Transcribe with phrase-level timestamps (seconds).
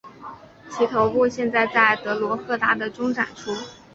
[0.71, 3.51] 其头部现在在德罗赫达的中展出。